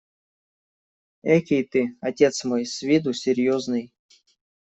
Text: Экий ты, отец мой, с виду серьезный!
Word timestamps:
Экий 1.35 1.63
ты, 1.63 1.95
отец 2.01 2.43
мой, 2.43 2.65
с 2.65 2.81
виду 2.81 3.13
серьезный! 3.13 3.93